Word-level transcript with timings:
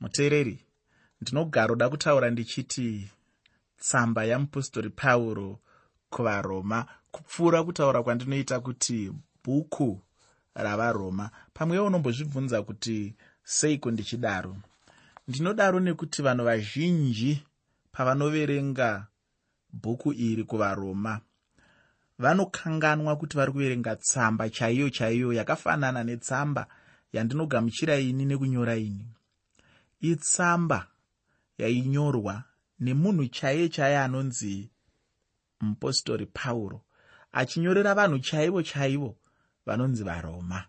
muteereri 0.00 0.64
ndinogaroda 1.20 1.88
kutaura 1.88 2.30
ndichiti 2.30 3.10
tsamba 3.78 4.24
yamupostori 4.24 4.90
pauro 4.90 5.58
kuvaroma 6.10 6.86
kupfuura 7.10 7.64
kutaura 7.64 8.02
kwandinoita 8.02 8.60
kuti 8.60 9.12
bhuku 9.44 10.00
ravaroma 10.54 11.30
pamwewo 11.54 11.86
unombozvibvunza 11.86 12.62
kuti 12.62 13.14
seiko 13.44 13.90
ndichidaro. 13.90 14.56
Ndinodaro 15.28 15.80
nekuti 15.80 16.22
vanhu 16.22 16.44
vazhinji 16.44 17.42
pavanoverenga 17.92 19.06
bhuku 19.72 20.12
iri 20.12 20.44
kuvaroma 20.44 21.20
vanokanganwa 22.18 23.16
kuti 23.16 23.36
vari 23.36 23.52
kuverenga 23.52 23.96
tsamba 23.96 24.50
chaiyo 24.50 24.90
chaiyo 24.90 25.32
yakafanana 25.32 26.04
netsamba 26.04 26.66
yandinogamuchira 27.12 27.96
ini 27.98 28.24
nekunyora 28.24 28.76
ini 28.76 29.06
itsamba 30.00 30.86
yainyorwa 31.58 32.44
nemunhu 32.80 33.26
chaiye 33.28 33.68
chaiye 33.68 33.98
anonzi 33.98 34.70
mupostori 35.60 36.26
pauro 36.26 36.80
achinyorera 37.32 37.94
vanhu 37.94 38.18
chaivo 38.18 38.62
chaivo 38.62 39.16
vanonzi 39.66 40.04
varoma. 40.04 40.64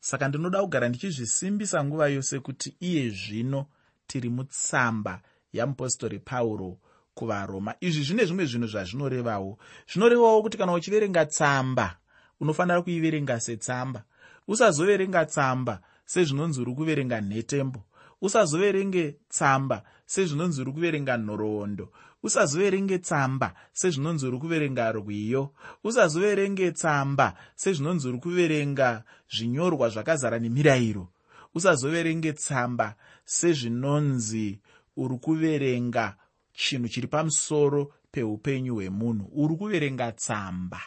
Saka 0.00 0.28
ndinoda 0.28 0.62
kugara 0.62 0.88
ndichizvisimbisa 0.88 1.84
nguva 1.84 2.08
yose 2.08 2.40
kuti 2.40 2.76
iye 2.80 3.10
zvino 3.10 3.66
tiri 4.06 4.28
mutsamba 4.28 5.22
yamupostori 5.52 6.18
pauro 6.18 6.78
kuvaroma. 7.14 7.74
Izvi 7.80 8.02
zvine 8.02 8.24
zvimwe 8.24 8.46
zvinhu 8.46 8.66
zvazvinorevawo. 8.66 9.58
Zvinorevawo 9.90 10.42
kuti 10.42 10.58
kana 10.58 10.72
uchiverenga 10.72 11.26
tsamba 11.26 11.96
unofanira 12.40 12.82
kuiverenga 12.82 13.40
setsamba. 13.40 14.04
Usazoverenga 14.48 15.26
tsamba 15.26 15.80
sezvinonzi 16.04 16.60
uri 16.60 16.74
kuverenga 16.74 17.20
nhetembo 17.20 17.80
usazoverenge 18.20 19.16
tsamba 19.28 19.82
sezvinonzi 20.06 20.60
uri 20.60 20.72
kuverenga 20.72 21.16
nhoroondo 21.18 21.88
usazoverenge 22.22 22.98
tsamba 22.98 23.54
sezvinonzi 23.72 24.26
uri 24.26 24.38
kuverenga 24.38 24.92
rwiyo 24.92 25.50
usazoverenge 25.84 26.72
tsamba 26.72 27.34
sezvinonzi 27.56 28.08
uri 28.08 28.18
kuverenga 28.18 29.04
zvinyorwa 29.30 29.88
zvakazara 29.88 30.38
nemirayiro 30.38 31.08
usazoverenge 31.54 32.32
tsamba 32.32 32.96
sezvinonzi 33.24 34.60
uri 34.96 35.18
kuverenga 35.18 36.16
chinhu 36.52 36.88
chiri 36.88 37.06
pamusoro 37.06 37.92
peupenyu 38.10 38.74
hwemunhu 38.74 39.26
uri 39.34 39.56
kuverenga 39.56 40.12
tsamba. 40.12 40.80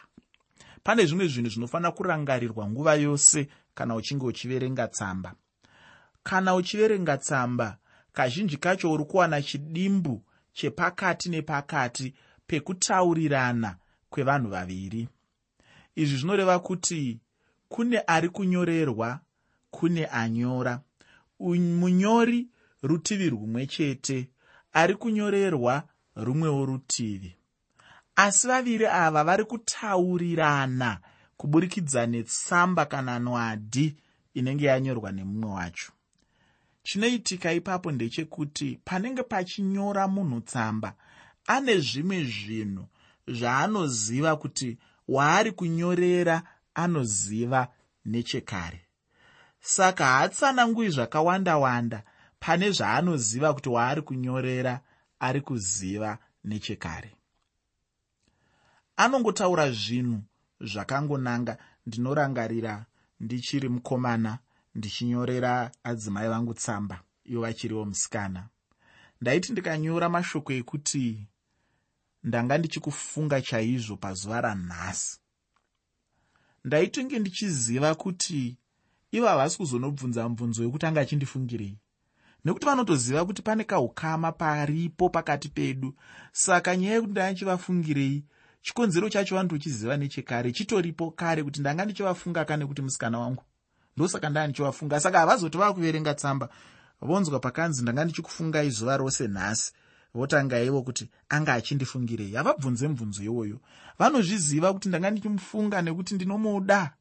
Pane 0.83 1.05
zvimwe 1.05 1.27
zvinhu 1.27 1.49
zvinofanira 1.49 1.91
kurangarirwa 1.91 2.69
nguva 2.69 2.95
yose 2.95 3.47
kana 3.75 3.95
uchinge 3.95 4.25
uchiverenga 4.25 4.87
tsamba 4.87 5.35
kana 6.27 6.55
uchiverenga 6.55 7.17
tsamba 7.17 7.77
kazhinji 8.13 8.57
kacho 8.57 8.91
uri 8.91 9.05
kuwana 9.05 9.41
chidimbu 9.41 10.23
chepakati 10.53 11.29
nepakati 11.29 12.13
pekutaurirana 12.47 13.77
kwevanhu 14.09 14.49
vaviri. 14.49 15.07
Izvi 15.95 16.17
zvinoreva 16.17 16.59
kuti 16.59 17.19
kune 17.69 18.03
ari 18.07 18.29
kunyorerwa 18.29 19.19
kune 19.71 20.05
anyora. 20.05 20.81
Munyori 21.39 22.47
rutivi 22.83 23.29
rumwe 23.29 23.67
chete 23.67 24.29
ari 24.73 24.95
kunyorerwa 24.95 25.83
rumwewo 26.15 26.65
rutivi. 26.65 27.35
Asi 28.15 28.47
vaviri 28.47 28.85
ava 28.85 29.23
vari 29.23 29.43
kutaurirana 29.45 30.99
kuburikidza 31.37 32.07
netsamba 32.07 32.85
kana 32.85 33.19
nwadi 33.19 33.95
inenge 34.33 34.65
yanyorwa 34.65 35.11
nemumwe 35.11 35.49
wacho 35.51 35.91
chinoitika 36.87 37.53
ipapo 37.53 37.91
ndechekuti 37.91 38.79
panenge 38.85 39.23
pachinyora 39.23 40.07
munhu 40.07 40.41
tsamba 40.41 40.93
ane 41.47 41.77
zvimwe 41.79 42.23
zvinhu 42.23 42.85
zvaanoziva 43.27 44.35
kuti 44.35 44.77
waari 45.07 45.51
kunyorera 45.51 46.43
anoziva 46.73 47.67
nechekare. 48.05 48.81
Saka 49.59 50.05
haatsanangui 50.05 50.89
zvakawanda 50.89 51.57
wanda 51.57 52.03
pane 52.39 52.71
zvaanoziva 52.71 53.53
kuti 53.53 53.69
waari 53.69 54.01
kunyorera 54.01 54.79
ari 55.19 55.41
kuziva 55.41 56.17
nechekare. 56.43 57.11
Anongotaura 58.97 59.71
zvinhu 59.71 60.19
zvakangonanga 60.61 61.57
ndinorangarira 61.85 62.85
ndichiri 63.19 63.69
mukomana 63.69 64.39
ndichinyorera 64.77 65.71
adzimai 65.83 66.29
vangu 66.29 66.53
tsamba 66.53 67.01
ivo 67.25 67.41
vachiriwo 67.41 67.85
musikana. 67.85 68.41
Ndaiti 69.21 69.51
ndikanyora 69.51 70.09
mashoko 70.09 70.51
ekuti 70.53 71.27
ndanga 72.23 72.57
ndichikufunga 72.57 73.41
chaizvo 73.41 73.95
pazuva 74.03 74.41
ranhasi. 74.41 75.19
Ndaitonge 76.65 77.19
ndichiziva 77.19 77.95
kuti 77.95 78.57
ivo 79.11 79.27
havasi 79.27 79.57
kuzonobvunza 79.57 80.29
mubvunzo 80.29 80.61
wekuti 80.63 80.85
anga 80.85 81.01
achindifungirei. 81.01 81.77
Nekuti 82.45 82.65
vanotoziva 82.65 83.25
kuti 83.25 83.41
pane 83.41 83.63
kaukama 83.63 84.31
paripo 84.31 85.09
pakati 85.09 85.49
pedu 85.49 85.95
saka 86.31 86.75
nyaya 86.77 86.93
yekuti 86.95 87.11
ndanga 87.11 87.31
ndichivafungirei 87.31 88.25
chikonzero 88.61 89.09
chacho 89.09 89.35
vanotochiziva 89.35 89.97
nechekare 89.97 90.51
chitoripo 90.51 91.11
kare 91.11 91.43
kuti 91.43 91.59
ndanga 91.59 91.85
ndichivafunga 91.85 92.45
kane 92.45 92.65
kuti 92.65 92.81
musikana 92.81 93.19
wangu 93.19 93.43
ndosaka 93.97 94.29
ndaa 94.29 94.47
ndichivafunga 94.47 94.99
saka 94.99 95.19
havazoti 95.19 95.57
vava 95.57 95.73
kuverenga 95.73 96.13
tsamba 96.13 96.49
vonzwa 97.01 97.39
pakanzi 97.39 97.81
ndanga 97.81 98.03
ndichikufungai 98.03 98.69
zuva 98.69 98.97
rose 98.97 99.27
nhasi. 99.27 99.73
Votanga 100.13 100.59
ivo 100.59 100.81
kuti 100.81 101.09
anga 101.29 101.53
achindifungirei. 101.53 102.33
Havabvunze 102.33 102.87
mubvunzo 102.87 103.23
iwoyo. 103.23 103.59
Vanozviziva 103.99 104.73
kuti 104.73 104.89
ndanga 104.89 105.11
ndichimufunga 105.11 105.81
nekuti 105.81 106.15
ndinomuda. 106.15 106.93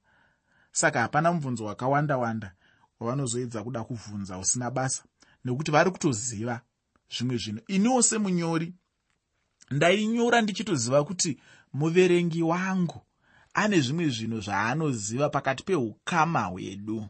Saka 0.73 1.01
hapana 1.01 1.33
mubvunzo 1.33 1.65
wakawanda 1.65 2.17
wanda 2.17 2.53
wavanozoedza 3.01 3.63
kuda 3.63 3.85
kuvhunza 3.85 4.39
usina 4.39 4.71
basa 4.71 5.05
nekuti 5.45 5.71
vari 5.71 5.91
kutoziva 5.91 6.61
zvimwe 7.11 7.37
zvinhu. 7.37 7.61
Iniwo 7.69 8.03
semunyori 8.03 8.75
ndainyora 9.71 10.41
ndichitoziva 10.41 11.05
kuti 11.05 11.41
muverengi 11.73 12.43
wangu 12.43 13.06
ane 13.57 13.81
zvimwe 13.81 14.09
zvinhu 14.09 14.41
zvaanoziva 14.41 15.29
pakati 15.29 15.63
peukama 15.65 16.43
hwedu. 16.45 17.09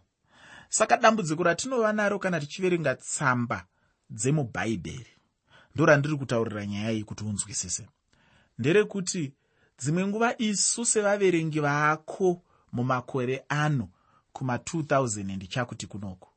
Saka 0.69 0.97
dambudziko 0.97 1.43
ratinova 1.43 1.93
naro 1.93 2.19
kana 2.19 2.41
tichiverenga 2.41 2.95
tsamba 2.95 3.67
dzemubhaibheri 4.11 5.13
ndorandiri 5.75 6.17
kutaurira 6.17 6.67
nyaya 6.67 6.93
iyi 6.93 7.05
kuti 7.05 7.25
unzwisise. 7.25 7.87
Nderekuti 8.59 9.33
dzimwe 9.79 10.07
nguva 10.07 10.35
isu 10.39 10.85
sevaverengi 10.85 11.61
vaako 11.61 12.43
mumakore 12.73 13.45
ano 13.49 13.89
kuma2000 14.35 15.37
ndichakuti 15.37 15.87
kunoko. 15.87 16.29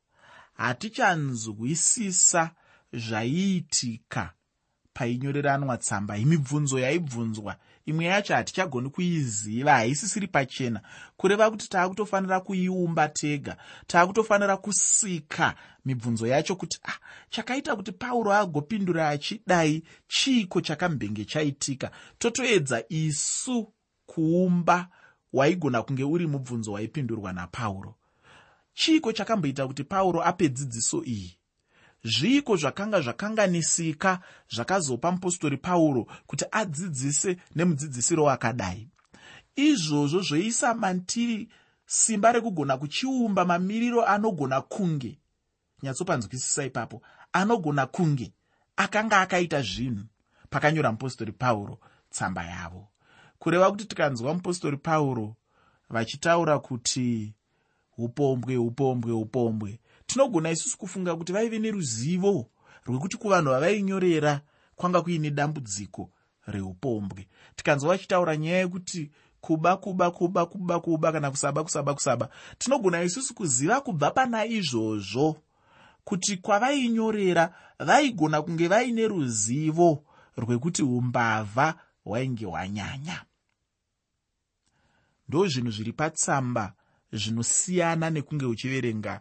Hatichanzwisisa 0.54 2.50
zvaiitika 2.92 4.32
painyoreranwa 4.92 5.76
tsamba 5.78 6.18
imibvunzo 6.18 6.78
yaibvunzwa 6.78 7.56
imwe 7.90 8.04
yacho 8.04 8.34
hatichagoni 8.34 8.90
kuiziva 8.90 9.72
haisisiri 9.72 10.26
pachena. 10.26 10.80
Kureva 11.16 11.50
kuti 11.50 11.68
taakutofanira 11.68 12.40
kuiumba 12.40 13.08
tega 13.08 13.56
taakutofanira 13.86 14.56
kusika 14.56 15.54
mibvunzo 15.84 16.26
yacho 16.26 16.56
kuti 16.56 16.78
ah 16.84 16.98
chakaita 17.30 17.76
kuti 17.76 17.92
pauro 17.92 18.32
agopindura 18.32 19.08
achidai 19.08 19.82
chiiko 20.08 20.60
chakambenge 20.60 21.24
chaitika. 21.24 21.90
Totoedza 22.18 22.84
isu 22.88 23.72
kuumba 24.06 24.88
waigona 25.32 25.82
kunge 25.82 26.04
uri 26.04 26.26
mubvunzo 26.26 26.72
waipindurwa 26.72 27.32
napauro. 27.32 27.94
Chiiko 28.74 29.12
chakamboita 29.12 29.66
kuti 29.66 29.84
pauro 29.84 30.22
ape 30.24 30.48
dzidziso 30.48 31.02
iyi 31.04 31.36
zviiko 32.04 32.56
zvakanga 32.56 33.00
zvakanganisika 33.00 34.20
zvakazopa 34.50 35.12
mupostori 35.12 35.56
pauro 35.56 36.06
kuti 36.26 36.44
adzidzise 36.50 37.36
nemudzidzisiro 37.54 38.24
wakadai 38.24 38.88
izvozvo 39.56 40.20
zvoisa 40.22 40.74
mantiri 40.74 41.48
simba 41.86 42.32
rekugona 42.32 42.78
kuchiumba 42.78 43.44
mamiriro 43.44 44.04
anogona 44.06 44.60
kunge 44.60 45.18
nyatsopanzwisisa 45.82 46.64
ipapo 46.64 47.02
anogona 47.32 47.86
kunge 47.86 48.32
akanga 48.76 49.20
akaita 49.20 49.62
zvinhu 49.62 50.04
pakanyora 50.50 50.92
mupostori 50.92 51.32
pauro 51.32 51.78
tsamba 52.10 52.44
yavo. 52.44 52.88
Kureva 53.38 53.70
kuti 53.70 53.84
tikanzwa 53.84 54.34
mupostori 54.34 54.76
pauro 54.76 55.36
vachitaura 55.90 56.58
kuti 56.58 57.34
upombwe 57.98 58.56
upombwe 58.56 59.12
upombwe 59.12 59.80
tinogona 60.12 60.50
isusu 60.50 60.78
kufunga 60.78 61.16
kuti 61.16 61.32
vaive 61.32 61.58
neruzivo 61.58 62.50
rwekuti 62.86 63.16
kuvanhu 63.16 63.50
vavainyorera 63.50 64.40
kwanga 64.76 65.02
kuine 65.02 65.30
dambudziko 65.30 66.10
reupombwe 66.46 67.28
tikanzwa 67.56 67.88
vachitaura 67.88 68.36
nyaya 68.36 68.58
yekuti 68.58 69.10
kuba 69.40 69.76
kuba 69.76 70.10
kuba 70.10 70.46
kuba 70.46 70.80
kuba 70.80 71.12
kana 71.12 71.30
kusaba 71.30 71.62
kusaba 71.62 71.94
kusaba 71.94 72.28
tinogona 72.58 73.02
isusu 73.02 73.34
kuziva 73.34 73.80
kubva 73.80 74.10
pana 74.10 74.46
izvozvo 74.46 75.36
kuti 76.04 76.36
kwavainyorera 76.36 77.54
vaigona 77.78 78.42
kunge 78.42 78.68
vaine 78.68 79.08
ruzivo 79.08 80.04
rwekuti 80.36 80.82
umbavha 80.82 81.74
hwainge 82.04 82.46
hwanyanya 82.46 83.24
ndo 85.28 85.48
zvinhu 85.48 85.70
zviri 85.70 85.92
patsamba 85.92 86.74
zvinosiyana 87.12 88.10
nekunge 88.10 88.46
uchiverenga 88.46 89.20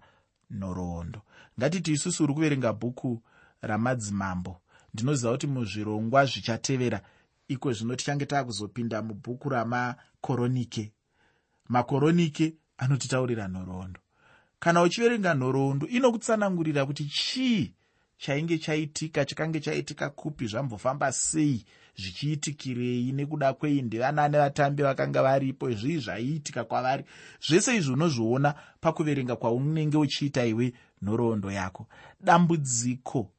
nhoroondo. 0.52 1.22
Ngatiti 1.60 1.92
isusu 1.92 2.24
uri 2.24 2.34
kuverenga 2.34 2.74
bhuku 2.74 3.22
ramadzimambo. 3.62 4.62
Ndinoziva 4.94 5.32
kuti 5.32 5.48
muzvirongwa 5.48 6.26
zvichatevera. 6.26 7.02
Iko 7.48 7.74
zvino 7.74 7.96
tichange 7.96 8.26
taakuzopinda 8.26 9.02
mubhuku 9.02 9.50
ramakoronike. 9.50 10.92
Makoronike 11.70 12.54
anotitaurira 12.78 13.48
nhoroondo. 13.48 14.00
Kana 14.60 14.82
uchiverenga 14.82 15.34
nhoroondo 15.34 15.88
inokutsanangurira 15.88 16.86
kuti 16.86 17.06
chii 17.06 17.74
chainge 18.18 18.58
chaitika 18.58 19.26
chakange 19.26 19.60
chaitika 19.60 20.10
kupi 20.10 20.48
zvambofamba 20.48 21.12
sei 21.12 21.66
zvichiitikirei 22.02 23.12
nekuda 23.12 23.54
kwei 23.54 23.82
ndevanani 23.82 24.38
vatambi 24.38 24.84
vakanga 24.84 25.22
varipo 25.24 25.72
zvii 25.72 26.00
zvaiitika 26.00 26.64
kwavari. 26.64 27.04
Zvese 27.48 27.76
izvi 27.76 27.94
unozviona 27.94 28.56
pakuverenga 28.82 29.36
kwaunenge 29.36 29.98
uchiita 29.98 30.46
iwe 30.46 30.74
nhoroondo 31.02 31.52
yako. 31.52 31.88
Dambudziko 32.20 33.32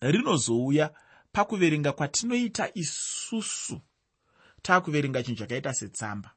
rinozouya 0.00 0.90
pakuverenga 1.32 1.92
kwatinoita 1.92 2.70
isusu. 2.74 3.80
Taakuverenga 4.62 5.22
chinhu 5.22 5.38
chakaita 5.38 5.74
setsamba. 5.74 6.30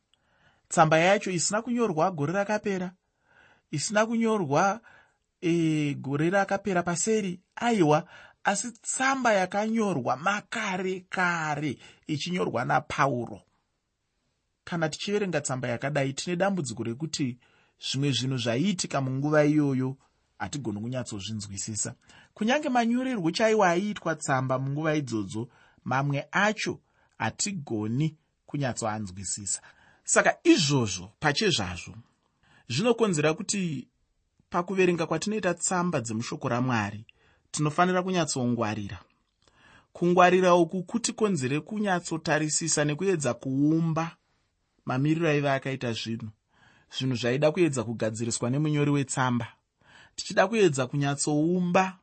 Tsamba 0.69 0.97
yacho 0.97 1.31
isina 1.31 1.61
kunyorwa 1.61 2.11
gore 2.11 2.33
rakapera 2.33 2.91
isina 3.71 4.05
kunyorwa 4.05 4.81
e, 5.41 5.93
gore 5.93 6.29
rakapera 6.29 6.83
paseri. 6.83 7.39
Aiwa 7.55 8.07
asi 8.43 8.71
tsamba 8.71 9.33
yakanyorwa 9.33 10.17
makare 10.17 11.05
kare 11.09 11.77
ichinyorwa 12.07 12.65
napauro. 12.65 13.41
Kana 14.63 14.89
tichiverenga 14.89 15.41
tsamba 15.41 15.67
yakadai 15.67 16.13
tine 16.13 16.35
dambudziko 16.35 16.83
rekuti 16.83 17.37
zvimwe 17.79 18.11
zvinhu 18.11 18.37
zvaiitika 18.37 19.01
munguva 19.01 19.45
iyoyo 19.45 19.97
hatigoni 20.39 20.81
kunyatsozvinzwisisa. 20.81 21.95
Kunyange 22.33 22.69
manyorerwo 22.69 23.31
chaiwo 23.31 23.63
aiitwa 23.65 24.15
tsamba 24.15 24.59
munguva 24.59 24.95
idzodzo 24.95 25.49
mamwe 25.83 26.27
acho 26.31 26.79
hatigoni 27.17 28.17
kunyatsoanzwisisa. 28.45 29.61
Saka 30.03 30.37
izvozvo 30.43 31.11
pachezvazvo 31.19 31.93
zvinokonzera 32.69 33.33
kuti 33.33 33.87
pakuverenga 34.49 35.05
kwatinoita 35.07 35.53
tsamba 35.53 36.01
dzemushoko 36.01 36.49
ramwari 36.49 37.05
tinofanira 37.51 38.03
kunyatsongwarira. 38.03 38.99
Kungwarira 39.93 40.55
uku 40.55 40.83
kutikonzere 40.83 41.59
kunyatsotarisisa 41.59 42.85
nekuedza 42.85 43.33
kuumba 43.33 44.15
mamiriro 44.85 45.29
aiva 45.29 45.53
akaita 45.53 45.93
zvinhu. 45.93 46.29
Zvinhu 46.97 47.15
zvaida 47.15 47.51
kuedza 47.51 47.83
kugadziriswa 47.83 48.49
nemunyori 48.49 48.91
wetsamba. 48.91 49.47
Tichida 50.15 50.47
kuedza 50.47 50.87
kunyatsoumba 50.87 51.97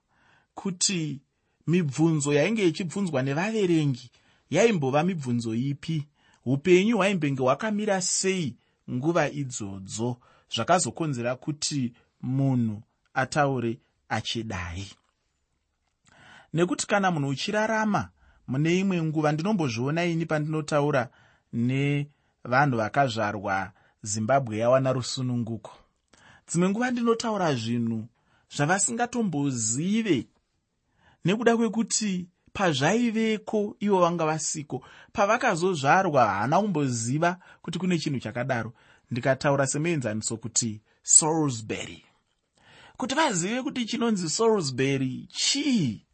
kuti 0.55 1.21
mibvunzo 1.67 2.33
yainge 2.33 2.69
ichibvunzwa 2.69 3.23
nevaverengi 3.23 4.11
yaimbova 4.51 5.05
mibvunzo 5.05 5.55
ipi. 5.55 6.07
Upenyu 6.45 6.97
hwaimbenge 6.97 7.43
hwakamira 7.43 8.01
sei 8.01 8.57
nguva 8.91 9.31
idzodzo. 9.31 10.17
Zvakazokonzera 10.55 11.37
kuti 11.37 11.93
munhu 12.23 12.83
ataure 13.15 13.79
achidai 14.09 14.87
nekuti 16.56 16.87
kana 16.87 17.11
munhu 17.11 17.29
uchirarama 17.29 18.08
mune 18.49 18.79
imwe 18.79 19.03
nguva 19.03 19.32
ndinombozviona 19.32 20.05
ini 20.05 20.26
pandinotaura 20.26 21.08
nevanhu 21.53 22.76
vakazvarwa 22.76 23.73
zimbabwe 24.03 24.58
yawana 24.58 24.93
rusununguko. 24.93 25.73
Dzimwe 26.49 26.69
nguva 26.69 26.91
ndinotaura 26.91 27.55
zvinhu 27.55 28.08
zvavasingatombozive 28.56 30.26
nekuda 31.25 31.56
kwekuti 31.56 32.26
pazvaiveko 32.53 33.76
ivo 33.81 34.00
vanga 34.00 34.25
vasiko 34.26 34.85
pavakazozvarwa 35.12 36.25
haana 36.26 36.61
kumboziva 36.61 37.37
kuti 37.62 37.79
kune 37.79 37.99
chinhu 37.99 38.20
chakadaro. 38.20 38.73
Ndikataura 39.11 39.67
semuenzaniso 39.67 40.37
kuti 40.37 40.81
salisbury. 41.02 42.05
Kuti 42.97 43.14
vazive 43.14 43.62
kuti 43.62 43.85
chinonzi 43.85 44.31
salisbury 44.31 45.29
chii 45.32 46.06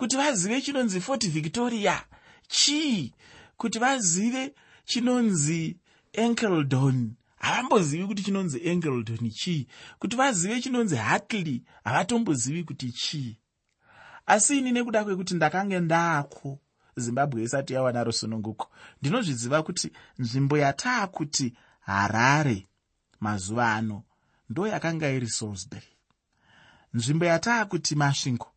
kuti 0.00 0.16
vazive 0.16 0.60
chinonzi 0.62 1.00
fort 1.00 1.28
victoria. 1.28 2.04
Chii? 2.48 3.14
Kuti 3.56 3.78
vazive 3.78 4.54
chinonzi 4.84 5.76
enkeldon 6.12 7.12
havambozivi 7.38 8.06
kuti 8.06 8.22
chinonzi 8.22 8.58
enkeldon 8.68 9.30
chii? 9.30 9.66
Kuti 9.98 10.16
vazive 10.16 10.60
chinonzi 10.60 10.96
hartley 10.96 11.62
havatombozivi 11.84 12.64
kuti 12.64 12.92
chii? 12.92 13.38
Asi 14.26 14.58
ini 14.58 14.72
nekuda 14.72 15.04
kwekuti 15.04 15.34
ndakange 15.34 15.80
ndaako 15.80 16.58
zimbabwe 16.96 17.42
isati 17.42 17.72
yawana 17.74 18.04
rusununguko 18.04 18.70
ndinozviziva 19.02 19.62
kuti 19.62 19.92
nzvimbo 20.18 20.58
yataakuti 20.58 21.54
harare 21.80 22.68
mazuva 23.20 23.74
ano 23.74 24.02
ndo 24.50 24.66
yakanga 24.66 25.10
iri 25.10 25.28
salisbury. 25.28 25.86
Nzvimbo 26.94 27.24
yataakuti 27.24 27.94
masvingo 27.94 28.49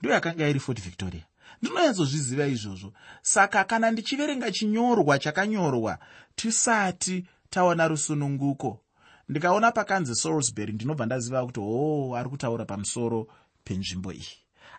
ndo 0.00 0.10
yakanga 0.10 0.48
iri 0.48 0.60
fort 0.60 0.80
victoria. 0.80 1.24
Ndinonyatsozviziva 1.62 2.46
izvozvo. 2.46 2.92
Saka 3.22 3.64
kana 3.64 3.90
ndichiverenga 3.90 4.50
chinyorwa 4.52 5.18
chakanyorwa 5.18 5.98
tisati 6.36 7.26
taona 7.50 7.88
rusununguko. 7.88 8.80
Ndikaona 9.28 9.72
pakanzi 9.72 10.14
salisbury 10.14 10.72
ndinobva 10.72 11.06
ndaziva 11.06 11.46
kuti 11.46 11.60
hoo 11.60 12.14
ari 12.16 12.28
kutaura 12.30 12.64
pamusoro 12.64 13.26
penzvimbo 13.64 14.12
iyi. 14.12 14.28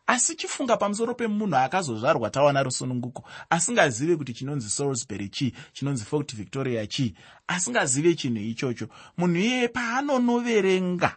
Asi 0.07 0.35
chifunga 0.35 0.77
pamusoro 0.77 1.13
pemunhu 1.13 1.55
akazozvarwa 1.55 2.29
tawana 2.29 2.63
rusununguko 2.63 3.23
asingazive 3.49 4.15
kuti 4.17 4.33
chinonzi 4.33 4.69
salisbury 4.69 5.29
chii 5.29 5.53
chinonzi 5.73 6.05
fort 6.05 6.35
victoria 6.35 6.87
chii 6.87 7.13
asingazive 7.47 8.15
chinhu 8.15 8.41
ichocho. 8.41 8.87
Munhu 9.17 9.35
iyeye 9.37 9.67
paanonoverenga 9.67 11.15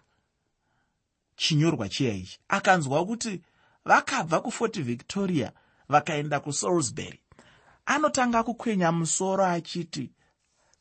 chinyorwa 1.36 1.88
chiya 1.88 2.14
ichi 2.14 2.38
akanzwa 2.48 3.06
kuti 3.06 3.40
vakabva 3.84 4.40
kufort 4.40 4.80
victoria 4.80 5.52
vakaenda 5.88 6.40
kusalisbury. 6.40 7.20
Anotanga 7.86 8.42
kukwenya 8.42 8.92
musoro 8.92 9.44
achiti 9.44 10.10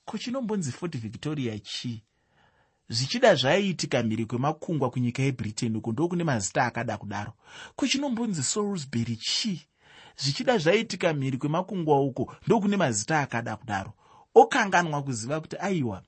kuchinombonzi 0.05 0.71
fort 0.71 0.97
victoria 0.97 1.59
chii? 1.59 2.03
Zvichida 2.89 3.35
zvaiitika 3.35 4.03
mhiri 4.03 4.25
kwemakungwa 4.25 4.89
kunyika 4.89 5.23
yebritain 5.23 5.75
uko 5.75 5.91
ndo 5.91 6.07
kune 6.07 6.23
mazita 6.23 6.65
akada 6.65 6.97
kudaro. 6.97 7.33
Kuchinombonzi 7.75 8.43
salisbury 8.43 9.15
chii? 9.15 9.61
Zvichida 10.17 10.57
zvaiitika 10.57 11.13
mhiri 11.13 11.37
kwemakungwa 11.37 12.01
uko 12.01 12.35
ndo 12.47 12.59
kune 12.59 12.77
mazita 12.77 13.19
akada 13.19 13.55
kudaro. 13.55 13.93
Okanganwa 14.35 15.03
kuziva 15.03 15.41
kuti 15.41 15.55
aiwa 15.59 16.03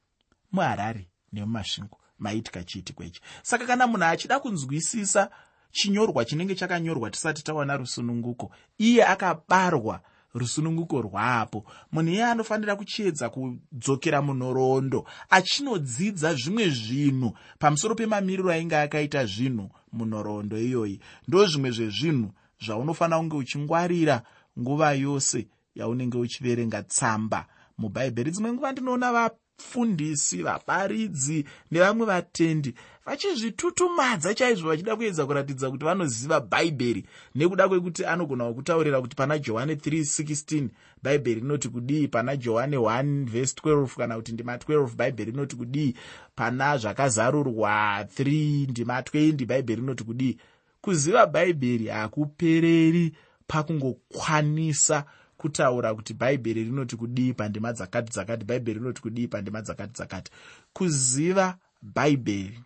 muharare 0.52 1.08
nemumasvingo 1.34 2.00
maiitika 2.20 2.64
chiitiko 2.64 3.04
ichi 3.04 3.22
saka 3.42 3.66
kana 3.66 3.88
munhu 3.88 4.06
achida 4.06 4.40
kunzwisisa 4.40 5.30
chinyorwa 5.74 6.26
chinenge 6.26 6.56
chakanyorwa 6.56 7.12
tisati 7.12 7.44
tawana 7.44 7.78
rusununguko 7.78 8.52
iye 8.78 9.04
akabarwa 9.14 10.00
rusununguko 10.34 11.02
rwaapo 11.02 11.66
munhu 11.92 12.12
iye 12.12 12.26
anofanira 12.26 12.76
kuchiedza 12.76 13.30
kudzokera 13.30 14.22
munhoroondo 14.22 15.06
achinodzidza 15.30 16.34
zvimwe 16.36 16.70
zvinhu 16.70 17.30
pamusoro 17.60 17.96
pemamiriro 17.96 18.50
ainge 18.52 18.78
akaita 18.78 19.26
zvinhu 19.26 19.70
munhoroondo 19.94 20.58
iyoyi. 20.58 21.00
Ndo 21.28 21.46
zvimwe 21.46 21.72
zvezvinhu 21.72 22.30
zvaunofanira 22.66 23.20
kunge 23.20 23.36
uchingwarira 23.36 24.24
nguva 24.60 24.94
yose 24.94 25.48
yaunenge 25.76 26.18
uchiverenga 26.18 26.84
tsamba. 26.84 27.46
Mubhaibheri 27.78 28.32
dzimwe 28.32 28.54
nguva 28.54 28.72
ndinoona 28.72 29.12
vafundisi 29.60 30.44
vabaridzi 30.44 31.46
nevamwe 31.72 32.06
vatendi 32.06 32.74
vachizvitutumadza 33.06 34.34
chaizvo 34.34 34.70
vachida 34.70 34.96
kuedza 34.96 35.26
kuratidza 35.26 35.72
kuti 35.72 35.86
vanoziva 35.86 36.40
bhaibheri 36.40 37.06
nekuda 37.36 37.68
kwekuti 37.68 38.06
anogona 38.06 38.46
kukutaurira 38.46 39.02
kuti 39.02 39.16
pana 39.16 39.40
johani 39.40 39.74
316 39.76 40.68
bhaibheri 41.04 41.40
rinoti 41.40 41.70
kudii 41.70 42.08
pana 42.08 42.38
johani 42.38 42.78
1 42.78 43.26
vhesi 43.26 43.56
12 43.64 43.88
kana 43.98 44.16
kuti 44.16 44.32
ndima 44.32 44.56
12 44.58 44.96
bhaibheri 44.96 45.32
rinoti 45.32 45.56
kudii 45.56 45.96
pana 46.36 46.78
zvakazarurwa 46.78 48.06
3 48.18 48.70
ndima 48.70 49.02
20 49.02 49.46
bhaibheri 49.46 49.82
rinoti 49.82 50.04
kudii. 50.04 50.38
Kuziva 50.82 51.26
bhaibheri 51.26 51.88
hakupereri 51.88 53.14
pakungokwanisa 53.48 55.06
kutaura 55.38 55.96
kuti 55.96 56.14
bhaibheri 56.14 56.64
rinoti 56.64 56.96
kudii 56.96 57.34
pandima 57.34 57.74
dzakati 57.74 58.12
dzakati 58.12 58.46
bhaibheri 58.46 58.80
rinoti 58.80 59.02
kudii 59.02 59.28
pandima 59.28 59.62
dzakati 59.62 59.94
dzakati. 59.94 60.32
Kuziva 60.74 61.58
bhaibheri 61.82 62.60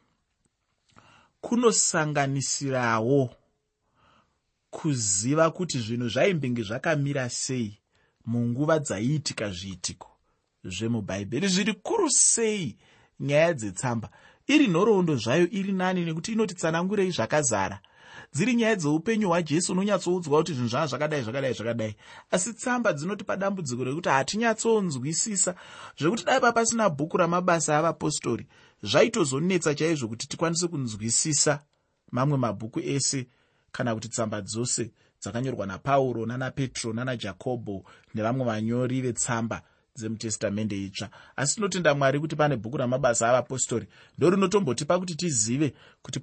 kunosanganisirawo 1.41 3.35
kuziva 4.69 5.51
kuti 5.51 5.79
zvinhu 5.79 6.09
zvaimbenge 6.09 6.63
zvakamira 6.63 7.29
sei 7.29 7.77
munguva 8.25 8.79
dzaiitika 8.79 9.49
zviitiko 9.49 10.09
zvemubhaibheri 10.63 11.47
zviri 11.47 11.73
kuru 11.73 12.09
sei 12.09 12.77
nyaya 13.19 13.53
dzetsamba? 13.53 14.09
Iri 14.47 14.67
nhoroondo 14.67 15.15
zvayo 15.15 15.47
iri 15.51 15.73
nani 15.73 16.05
nekuti 16.05 16.31
inotitsanangurei 16.31 17.11
zvakazara 17.11 17.79
dziri 18.33 18.55
nyaya 18.55 18.75
dzeupenyu 18.75 19.27
hwajesu 19.27 19.71
unonyatsoudzwa 19.71 20.39
kuti 20.39 20.53
zvinhu 20.53 20.69
zvaa 20.69 20.87
zvakadai 20.87 21.21
zvakadai 21.21 21.53
zvakadai. 21.53 21.95
Asi 22.31 22.53
tsamba 22.53 22.93
dzinotipa 22.93 23.37
dambudziko 23.37 23.83
rekuti 23.83 24.09
hatinyatsonzwisisa 24.09 25.55
zvekuti 25.97 26.25
dai 26.25 26.39
pa 26.39 26.51
pasina 26.51 26.89
bhuku 26.89 27.17
ramabasa 27.17 27.77
avapostori 27.77 28.47
zvaitozonetsa 28.83 29.75
chaizvo 29.75 30.07
kuti 30.07 30.27
tikwanise 30.27 30.67
kunzwisisa 30.67 31.63
mamwe 32.11 32.37
mabhuku 32.37 32.79
ese 32.79 33.27
kana 33.71 33.95
kuti 33.95 34.09
tsamba 34.09 34.41
dzose 34.41 34.91
dzakanyorwa 35.21 35.65
napauro 35.65 36.25
nanapetro 36.25 36.93
nanajakobho 36.93 37.83
nevamwe 38.13 38.45
vanyori 38.45 39.01
vetsamba 39.01 39.61
dzemutestamende 39.95 40.83
itsva. 40.85 41.09
Asi 41.35 41.55
tinotenda 41.55 41.95
mwari 41.95 42.19
kuti 42.19 42.35
pane 42.35 42.55
bhuku 42.55 42.77
ramabasa 42.77 43.29
avapostori 43.29 43.87
ndo 44.17 44.29
rinotombotipa 44.29 44.99
kuti 44.99 45.15
tizive 45.15 45.73
kuti 46.01 46.19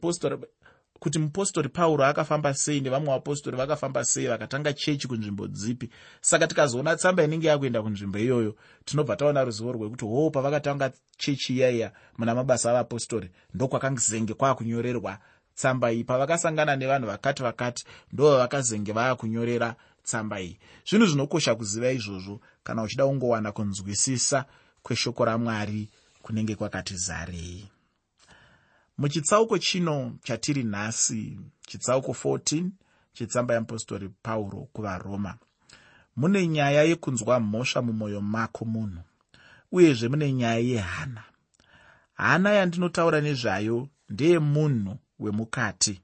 kuti 1.05 1.19
mupostori 1.19 1.69
pauro 1.69 2.05
akafamba 2.05 2.55
sei 2.55 2.81
nevamwe 2.81 3.09
vapostori 3.09 3.57
vakafamba 3.57 4.05
sei 4.05 4.27
vakatanga 4.27 4.73
chechi 4.73 5.09
kunzvimbo 5.09 5.47
dzipi. 5.49 5.91
Saka 6.21 6.47
tikazoona 6.47 6.97
tsamba 6.97 7.25
inenge 7.25 7.47
yakuenda 7.49 7.83
kunzvimbo 7.83 8.19
iyoyo 8.19 8.57
tinobva 8.85 9.17
taona 9.17 9.45
ruzivo 9.45 9.73
rwekuti 9.73 10.05
hoo 10.05 10.31
pavakatanga 10.31 10.93
chechi 11.19 11.57
iyaiya 11.57 11.93
muna 12.19 12.35
mabasa 12.35 12.71
avapostori 12.71 13.31
ndokwakazenge 13.55 14.35
kwaakunyorerwa 14.35 15.19
tsamba 15.55 15.93
iyi. 15.93 16.05
Pavakasangana 16.05 16.77
nevanhu 16.77 17.07
vakati 17.07 17.43
vakati 17.43 17.85
ndo 18.13 18.31
vavakazenge 18.31 18.93
vaakunyorera 18.93 19.77
tsamba 20.03 20.41
iyi. 20.41 20.59
Zvinhu 20.89 21.07
zvinokosha 21.07 21.55
kuziva 21.55 21.93
izvozvo 21.93 22.41
kana 22.63 22.83
uchida 22.83 23.07
kungowana 23.07 23.53
kunzwisisa 23.53 24.45
kweshoko 24.83 25.25
ramwari 25.25 25.89
kunenge 26.23 26.55
kwakati 26.55 26.97
zarei 26.97 27.69
muchitsauko 28.99 29.59
chino 29.59 30.13
chatiri 30.23 30.63
nhasi 30.65 31.41
chitsauko 31.67 32.13
14 32.13 32.71
chetsamba 33.13 33.55
yeapostori 33.55 34.09
pauro 34.23 34.69
kuvaroma. 34.73 35.39
Mune 36.17 36.49
nyaya 36.49 36.83
yekunzwa 36.83 37.41
mhosva 37.41 37.83
mumwoyo 37.83 38.21
mako 38.21 38.65
munhu 38.65 39.03
uyezve 39.73 40.09
mune 40.09 40.33
nyaya 40.33 40.59
yehana. 40.59 41.25
Hana 42.15 42.51
yandinotaura 42.51 43.21
nezvayo 43.21 43.89
ndeyemunhu 44.09 44.99
wemukati. 45.19 46.01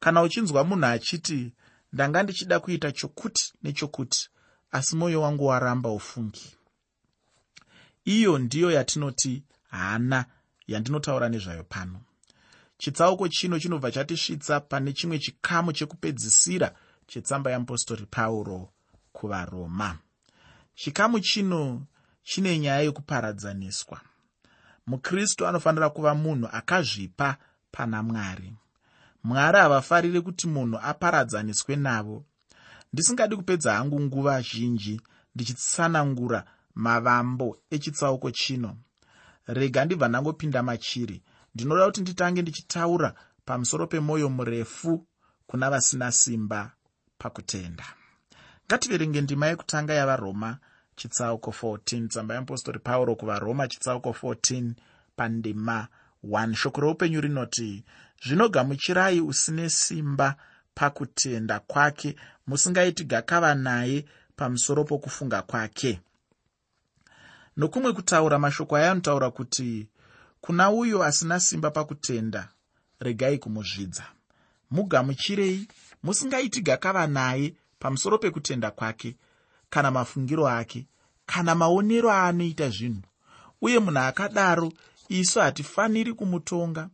Kana 0.00 0.22
uchinzwa 0.22 0.64
munhu 0.64 0.86
achiti 0.86 1.52
ndanga 1.92 2.22
ndichida 2.22 2.60
kuita 2.60 2.92
chokuti 2.92 3.52
nechokuti 3.62 4.28
asi 4.70 4.96
mwoyo 4.96 5.20
wangu 5.22 5.46
waramba 5.46 5.90
ufungi. 5.90 6.56
Iyo 8.04 8.38
ndiyo 8.38 8.70
yatinoti 8.70 9.42
hana 9.70 10.24
yandinotaura 10.72 11.28
nezvayo 11.28 11.64
pano. 11.64 12.00
Chitsauko 12.78 13.28
chino 13.28 13.58
chinobva 13.58 13.90
chatisvitsa 13.90 14.60
pane 14.60 14.92
chimwe 14.92 15.18
chikamu 15.18 15.72
chekupedzisira 15.72 16.74
chetsamba 17.06 17.50
yeapostori 17.50 18.06
pauro 18.06 18.68
kuvaroma. 19.12 19.98
Chikamu 20.74 21.20
chino 21.20 21.86
chine 22.22 22.58
nyaya 22.58 22.80
yekuparadzaniswa 22.80 24.00
mukristu 24.86 25.46
anofanira 25.46 25.90
kuva 25.90 26.14
munhu 26.14 26.48
akazvipa 26.52 27.36
pana 27.70 28.02
mwari. 28.02 28.52
Mwari 29.24 29.58
havafariri 29.58 30.20
kuti 30.20 30.46
munhu 30.46 30.78
aparadzaniswe 30.82 31.76
navo. 31.76 32.24
Ndisingadi 32.92 33.36
kupedza 33.36 33.74
hangu 33.74 34.00
nguva 34.00 34.40
zhinji 34.42 35.00
ndichitsanangura 35.34 36.44
mavambo 36.74 37.58
echitsauko 37.70 38.30
chino 38.30 38.76
rega 39.46 39.84
ndibva 39.84 40.08
ndangopinda 40.08 40.62
machiri. 40.62 41.22
Ndinoda 41.54 41.86
kuti 41.86 42.00
nditange 42.00 42.42
ndichitaura 42.42 43.14
pamusoro 43.44 43.86
pemwoyo 43.86 44.28
murefu 44.28 45.06
kuna 45.46 45.70
vasina 45.70 46.12
simba 46.12 46.72
pakutenda. 47.18 47.84
Ngativerenge 48.66 49.20
ndima 49.20 49.46
yekutanga 49.46 49.94
yavaroma 49.94 50.58
chitsauko 50.96 51.50
14 51.50 52.08
tsamba 52.08 52.34
yeapostori 52.34 52.78
pauro 52.78 53.16
kuvaroma 53.16 53.68
chitsauko 53.68 54.10
14 54.10 54.72
pandima 55.16 55.88
1 56.24 56.54
shoko 56.54 56.80
reupenyu 56.80 57.20
rinoti 57.20 57.84
zvinogamuchirai 58.24 59.20
usine 59.20 59.70
simba 59.70 60.36
pakutenda 60.74 61.60
kwake 61.60 62.16
musingaiti 62.46 63.04
gakava 63.04 63.54
naye 63.54 64.04
pamusoro 64.36 64.84
pokufunga 64.84 65.42
kwake 65.42 66.00
nokumwe 67.56 67.92
kutaura 67.92 68.38
mashoko 68.38 68.76
aya 68.76 68.90
anotaura 68.90 69.30
kuti 69.30 69.88
kuna 70.40 70.70
uyo 70.70 71.02
asina 71.04 71.40
simba 71.40 71.70
pakutenda 71.70 72.48
regai 73.00 73.38
kumuzvidza. 73.38 74.04
Mugamuchirei 74.70 75.68
musingaiti 76.02 76.60
gakava 76.62 77.06
naye 77.06 77.54
pamusoro 77.78 78.18
pekutenda 78.18 78.70
kwake 78.70 79.16
kana 79.70 79.90
mafungiro 79.90 80.48
ake 80.48 80.86
kana 81.26 81.54
maonero 81.54 82.10
aanoita 82.12 82.68
zvinhu. 82.68 83.02
Uye 83.62 83.78
munhu 83.78 83.98
akadaro 83.98 84.72
isu 85.08 85.40
hatifaniri 85.40 86.14
kumutonga. 86.14 86.88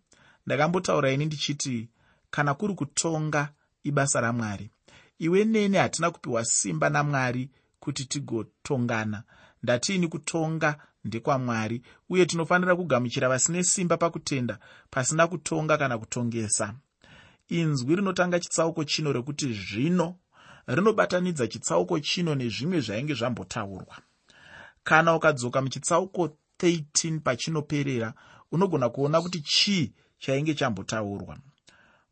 Ndakambotaura 0.46 1.10
ini 1.12 1.24
ndichiti 1.26 1.88
kana 2.30 2.54
kuri 2.54 2.74
kutonga 2.74 3.48
ibasa 3.84 4.20
ramwari 4.20 4.70
iwe 5.18 5.44
neni 5.44 5.76
hatina 5.76 6.10
kupiwa 6.10 6.44
simba 6.44 6.90
namwari 6.90 7.50
kuti 7.80 8.04
tigotongana 8.04 9.22
ndatiini 9.66 10.08
kutonga 10.08 10.78
ndekwamwari 11.04 11.82
uye 12.08 12.26
tinofanira 12.26 12.76
kugamuchira 12.76 13.28
vasine 13.28 13.64
simba 13.64 13.96
pakutenda 13.96 14.58
pasina 14.90 15.26
kutonga 15.26 15.78
kana 15.78 15.98
kutongesa. 15.98 16.74
Inzwi 17.48 17.96
rinotanga 17.96 18.40
chitsauko 18.40 18.84
chino 18.84 19.12
rekuti 19.12 19.52
zvino 19.52 20.14
rinobatanidza 20.66 21.46
chitsauko 21.46 22.00
chino 22.00 22.34
nezvimwe 22.34 22.80
zvainge 22.80 23.14
zvambotaurwa. 23.14 23.96
Kana 24.84 25.16
ukadzoka 25.16 25.62
muchitsauko 25.62 26.36
13 26.58 27.20
pachinoperera 27.20 28.14
unogona 28.52 28.88
kuona 28.88 29.22
kuti 29.22 29.40
chii 29.40 29.92
chainge 30.18 30.54
chambotaurwa. 30.54 31.38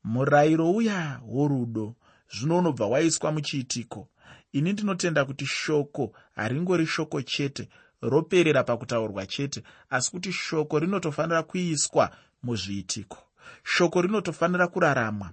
Murayiro 0.04 0.70
uya 0.72 1.20
worudo 1.26 1.94
zvino 2.34 2.58
unobva 2.58 2.86
waiswa 2.86 3.32
muchiitiko 3.32 4.08
ini 4.54 4.72
ndinotenda 4.72 5.24
kuti 5.24 5.46
shoko 5.46 6.12
haringori 6.36 6.86
shoko 6.86 7.22
chete 7.22 7.68
roperera 8.02 8.64
pakutaurwa 8.64 9.26
chete 9.26 9.62
asi 9.90 10.10
kuti 10.10 10.32
shoko 10.32 10.78
rinotofanira 10.78 11.42
kuiswa 11.42 12.10
muzviitiko. 12.42 13.18
Shoko 13.64 14.02
rinotofanira 14.02 14.66
kuraramwa. 14.68 15.30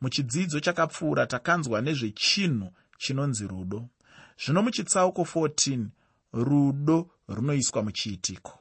Muchidzidzo 0.00 0.60
chakapfuura 0.60 1.26
takanzwa 1.26 1.80
nezvechinhu 1.80 2.72
chinonzi 2.98 3.46
rudo. 3.46 3.88
Zvino 4.44 4.62
muchitsauko 4.62 5.22
14 5.22 5.86
rudo 6.32 7.10
runoiswa 7.28 7.82
muchiitiko. 7.82 8.58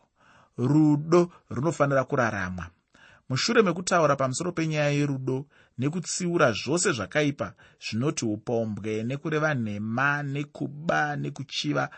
Rudo 0.57 1.31
runofanira 1.49 2.03
kuraramwa 2.03 2.69
mushure 3.29 3.61
mekutaura 3.61 4.15
pamusoro 4.15 4.51
penyaya 4.51 4.89
yerudo 4.89 5.45
nekutsiura 5.77 6.51
zvose 6.51 6.91
zvakaipa 6.91 7.53
zvinoti 7.85 8.25
upombwe 8.25 9.03
nekureva 9.03 9.53
nhema 9.53 10.23
nekuba 10.23 11.15
nekuchiva 11.15 11.89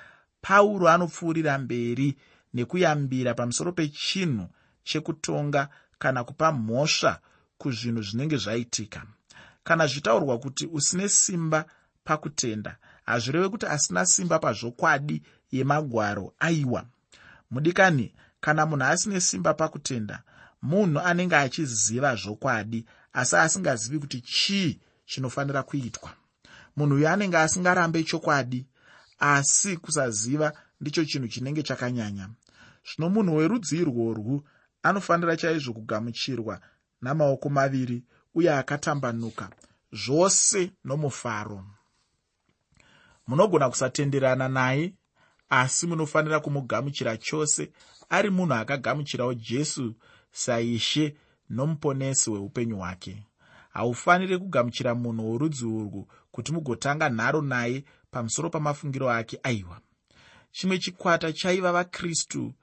pauro 0.42 0.90
anopfuurira 0.90 1.58
mberi 1.58 2.18
nekuyambira 2.54 3.34
pamusoro 3.34 3.72
pechinhu 3.72 4.46
chekutonga 4.84 5.70
kana 6.00 6.24
kupa 6.24 6.52
mhosva 6.52 7.20
kuzvinhu 7.58 8.02
zvinenge 8.02 8.38
zvaitika. 8.38 9.04
Kana 9.64 9.88
zvitaurwa 9.88 10.40
kuti 10.40 10.66
usine 10.72 11.10
simba 11.10 11.66
pakutenda 12.04 12.78
hazvireve 13.06 13.50
kuti 13.50 13.66
asina 13.66 14.06
simba 14.06 14.40
pazvokwadi 14.40 15.24
yemagwaro 15.52 16.34
aiwa. 16.40 16.86
Mudikani 17.52 18.14
kana 18.40 18.66
munhu 18.66 18.86
asine 18.86 19.20
simba 19.20 19.54
pakutenda 19.54 20.24
munhu 20.62 21.00
anenge 21.00 21.36
achiziva 21.36 22.16
zvokwadi 22.16 22.86
asi 23.14 23.36
asingazivi 23.36 24.00
kuti 24.00 24.22
chii 24.22 24.80
chinofanira 25.06 25.64
kuitwa. 25.64 26.10
Munhu 26.76 26.96
uyo 26.96 27.10
anenge 27.10 27.38
asingarambe 27.38 28.04
chokwadi 28.04 28.66
asi 29.20 29.78
kusaziva 29.78 30.54
ndicho 30.82 31.06
chinhu 31.06 31.28
chinenge 31.28 31.64
chakanyanya. 31.64 32.30
Zvino 32.88 33.10
munhu 33.10 33.36
werudzi 33.36 33.78
irworwu 33.78 34.44
anofanira 34.84 35.38
chaizvo 35.38 35.74
kugamuchirwa 35.74 36.62
namaoko 37.02 37.50
maviri 37.50 38.04
uye 38.36 38.54
akatambanuka 38.54 39.50
zvose 39.92 40.72
nomufaro. 40.86 41.66
Munogona 43.28 43.70
kusatenderana 43.70 44.48
naye 44.50 44.94
asi 45.50 45.88
munofanira 45.88 46.40
kumugamuchira 46.40 47.18
chose 47.18 47.72
ari 48.10 48.30
munhu 48.30 48.54
akagamuchirawo 48.54 49.34
jesu 49.34 49.96
saishe 50.32 51.16
nomuponesi 51.50 52.30
weupenyu 52.30 52.78
hwake. 52.78 53.24
Haufaniri 53.70 54.38
kugamuchira 54.38 54.96
munhu 54.96 55.32
worudzi 55.32 55.66
urwu 55.66 56.08
kuti 56.32 56.52
mugotanga 56.52 57.10
nharo 57.10 57.42
naye 57.42 57.84
pamusoro 58.12 58.50
pamafungiro 58.50 59.12
ake 59.12 59.40
aiwa. 59.44 59.82
Chimwe 60.52 60.78
chikwata 60.78 61.34
chaiva 61.34 61.72
vakristu 61.72 62.54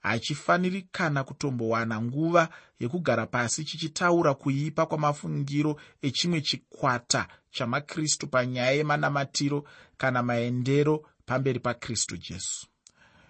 hachifaniri 0.00 0.82
kana 0.92 1.24
kutombowana 1.24 2.02
nguva 2.02 2.48
yekugara 2.80 3.26
pasi 3.26 3.64
chichitaura 3.64 4.34
kuipa 4.34 4.86
kwamafungiro 4.86 5.80
echimwe 6.02 6.40
chikwata 6.40 7.28
chamakristu 7.50 8.26
panyaya 8.26 8.70
yemanamatiro 8.70 9.64
kana 9.96 10.22
maendero 10.22 11.06
pamberi 11.26 11.60
pakristu 11.60 12.16
jesu. 12.16 12.66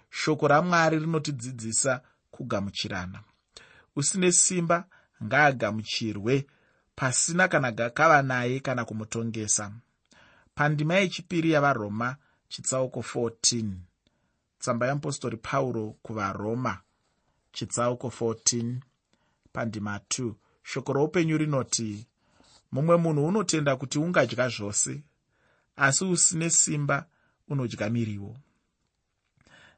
Shoko 0.09 0.47
ramwari 0.47 0.99
rinotidzidzisa 0.99 2.01
kugamuchirana 2.31 3.23
usine 3.97 4.31
simba 4.31 4.77
ngaagamuchirwe 5.23 6.47
pasina 6.95 7.47
kana 7.47 7.71
gakava 7.71 8.21
naye 8.21 8.59
kana 8.59 8.85
kumutongesa. 8.85 9.71
Pandima 10.55 10.95
yechipiri 10.95 11.51
yavaroma 11.51 12.15
chitsauko 12.49 12.99
14 12.99 13.71
tsamba 14.59 14.85
yeapostori 14.85 15.37
pauro 15.37 15.95
kuvaroma 16.03 16.81
chitsauko 17.51 18.07
14 18.07 18.75
pandima 19.53 19.97
2 19.97 20.33
shoko 20.63 20.93
roupenyu 20.93 21.37
rinoti 21.37 22.07
mumwe 22.71 22.97
munhu 22.97 23.25
unotenda 23.25 23.75
kuti 23.75 23.99
ungadya 23.99 24.49
zvose 24.49 25.03
asi 25.75 26.05
usine 26.05 26.49
simba 26.49 27.05
unodya 27.47 27.89
miriwo 27.89 28.37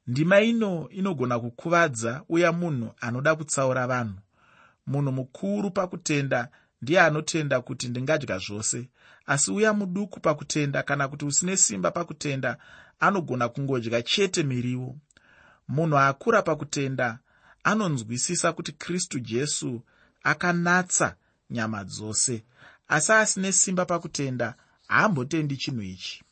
ndima 0.09 0.41
ino 0.41 0.89
inogona 0.89 1.39
kukuvadza 1.39 2.23
uya 2.29 2.51
munhu 2.51 2.93
anoda 3.01 3.35
kutsaura 3.35 3.87
vanhu. 3.87 4.19
Munhu 4.87 5.11
mukuru 5.11 5.71
pakutenda 5.71 6.47
ndiye 6.81 7.01
anotenda 7.01 7.61
kuti 7.61 7.87
ndingadya 7.87 8.37
zvose 8.37 8.89
asi 9.25 9.51
uya 9.51 9.73
muduku 9.73 10.19
pakutenda 10.19 10.83
kana 10.83 11.07
kuti 11.07 11.25
usine 11.25 11.57
simba 11.57 11.91
pakutenda 11.91 12.57
anogona 12.99 13.49
kungodya 13.49 14.01
chete 14.01 14.43
miriwo. 14.43 14.95
Munhu 15.67 15.97
akura 15.97 16.41
pakutenda 16.41 17.19
anonzwisisa 17.63 18.53
kuti 18.53 18.71
kristu 18.71 19.19
jesu 19.19 19.81
akanatsa 20.23 21.15
nyama 21.49 21.83
dzose 21.83 22.43
asi 22.87 23.11
asine 23.11 23.51
simba 23.51 23.85
pakutenda 23.85 24.55
haambotendi 24.87 25.57
chinhu 25.57 25.81
ichi. 25.81 26.23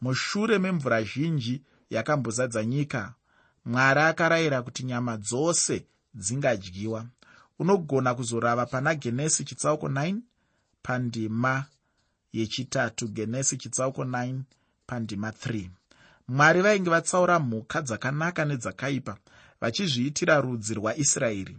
Mushure 0.00 0.58
memvura 0.58 1.02
zhinji 1.02 1.62
yakambozadza 1.90 2.64
nyika. 2.64 3.14
Mwari 3.64 4.00
akarayira 4.00 4.62
kuti 4.62 4.82
nyama 4.84 5.16
dzose 5.16 5.86
dzingadyiwa. 6.14 7.06
Unogona 7.58 8.14
kuzorava 8.14 8.66
pana 8.66 8.94
genesi 8.94 9.44
chitsauko 9.44 9.88
9 9.88 10.16
pandima 10.82 11.64
yechitatu 12.32 13.08
genesi 13.08 13.56
chitsauko 13.56 14.04
9 14.04 14.40
pandima 14.86 15.30
3 15.30 15.68
mwari 16.28 16.62
vainge 16.62 16.90
vatsaura 16.90 17.38
mhuka 17.38 17.82
dzakanaka 17.82 18.44
nedzakaipa 18.44 19.16
vachizviitira 19.60 20.40
rudzi 20.40 20.74
rwaisraeri. 20.74 21.56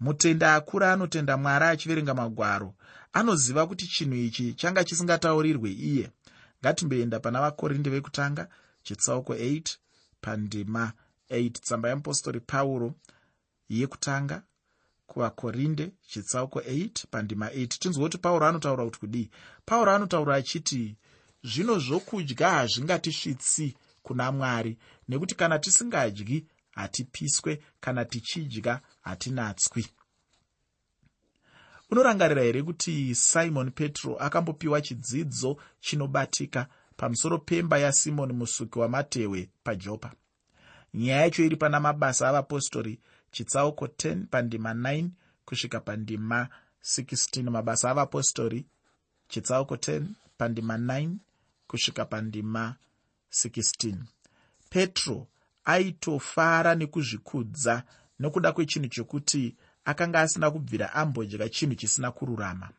Mutenda 0.00 0.54
akura 0.54 0.92
anotenda 0.92 1.36
mwari 1.36 1.64
achiverenga 1.64 2.14
magwaro. 2.14 2.74
Anoziva 3.12 3.66
kuti 3.66 3.86
chinhu 3.86 4.14
ichi 4.14 4.54
changa 4.54 4.84
chisingataurirwe 4.84 5.70
iye. 5.70 6.10
Ngatimboenda 6.60 7.20
pana 7.20 7.40
vakorinde 7.40 7.90
vekutanga 7.90 8.48
chitsauko 8.88 9.34
8 9.34 9.76
pandima 10.20 10.92
8 11.30 11.50
tsamba 11.50 11.88
yeapostori 11.88 12.40
pauro 12.40 12.94
yekutanga 13.68 14.42
kuvakorinde 15.06 15.92
chitsauko 16.10 16.60
8 16.60 17.06
pandima 17.10 17.48
8 17.48 17.66
tinzwa 17.66 18.04
kuti 18.04 18.18
pauro 18.18 18.46
anotaura 18.46 18.84
kuti 18.84 18.98
kudii? 18.98 19.30
Pauro 19.64 19.92
anotaura 19.92 20.34
achiti 20.34 20.96
zvino 21.42 21.78
zvokudya 21.78 22.50
hazvingatisvitsi 22.50 23.76
kuna 24.02 24.32
mwari 24.32 24.78
nekuti 25.08 25.34
kana 25.34 25.58
tisingadyi 25.58 26.46
hatipiswe 26.70 27.62
kana 27.80 28.04
tichidya 28.04 28.80
hatinatswi. 29.00 29.86
Unorangarira 31.90 32.42
here 32.42 32.62
kuti 32.62 33.14
simon 33.14 33.70
petro 33.70 34.16
akambopiwa 34.16 34.80
chidzidzo 34.80 35.56
chinobatika 35.80 36.68
pamusoro 36.98 37.38
pemba 37.38 37.78
yasimoni 37.78 38.32
musuki 38.32 38.78
wamatehwe 38.78 39.48
pajopa. 39.64 40.12
Nyaya 40.94 41.20
yacho 41.20 41.44
iri 41.44 41.56
pana 41.56 41.80
mabasa 41.80 42.28
avapostori 42.28 43.00
chitsauko 43.30 43.86
10 43.86 44.24
pandima 44.26 44.72
9 44.74 45.08
kusvika 45.44 45.80
pandima 45.80 46.48
16 46.82 47.50
mabasa 47.50 47.90
avapostori 47.90 48.66
chitsauko 49.28 49.74
10 49.74 50.02
pandima 50.38 50.76
9 50.76 51.10
kusvika 51.66 52.04
pandima 52.04 52.74
16 53.30 53.94
petro 54.70 55.26
aitofara 55.64 56.74
nekuzvikudza 56.74 57.82
nokuda 58.18 58.52
kwechinhu 58.52 58.88
chokuti 58.88 59.56
akanga 59.84 60.20
asina 60.20 60.50
kubvira 60.50 60.92
ambodya 60.92 61.48
chinhu 61.48 61.74
chisina 61.74 62.10
kururama. 62.10 62.70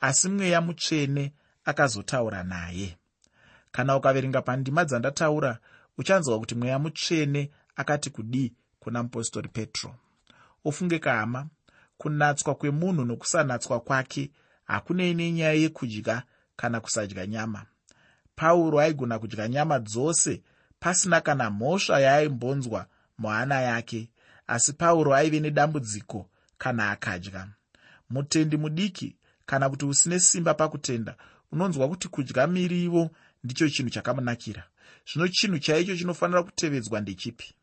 Asi 0.00 0.28
mweya 0.28 0.60
mutsvene 0.60 1.32
akazotaura 1.64 2.42
naye 2.42 2.96
kana 3.76 3.96
ukaverenga 3.96 4.42
pandima 4.42 4.84
dzandataura 4.84 5.58
uchanzwa 5.98 6.38
kuti 6.38 6.54
mweya 6.54 6.78
mutsvene 6.78 7.50
akati 7.76 8.10
kudii 8.10 8.52
kuna 8.80 9.02
mupostori 9.02 9.48
petro 9.48 9.94
ufunge 10.64 10.98
kahama 10.98 11.46
kunatswa 11.98 12.54
kwemunhu 12.54 13.04
nokusanatswa 13.04 13.80
kwake 13.80 14.30
hakunei 14.64 15.14
nenyaya 15.14 15.52
yekudya 15.52 16.22
kana 16.56 16.80
kusadya 16.80 17.26
nyama. 17.26 17.62
Pauro 18.36 18.80
aigona 18.80 19.18
kudya 19.18 19.48
nyama 19.48 19.78
dzose 19.78 20.42
pasina 20.80 21.20
kana 21.20 21.50
mhosva 21.50 22.00
yaaimbonzwa 22.00 22.86
muhana 23.18 23.60
yake 23.60 24.10
asi 24.46 24.72
pauro 24.72 25.14
aive 25.14 25.40
nedambudziko 25.40 26.30
kana 26.58 26.90
akadya. 26.90 27.48
Mutendi 28.10 28.56
mudiki 28.56 29.16
kana 29.46 29.70
kuti 29.70 29.84
usine 29.86 30.20
simba 30.20 30.54
pakutenda 30.54 31.16
unonzwa 31.52 31.88
kuti 31.88 32.08
kudya 32.08 32.46
mirivo 32.46 33.10
ndicho 33.46 33.68
chinhu 33.68 33.90
chakamunakira. 33.90 34.62
Zvino 35.08 35.28
chinhu 35.28 35.58
chaicho 35.58 35.96
chinofanira 35.96 36.42
kutevedzwa 36.42 37.00
ndechipi. 37.00 37.54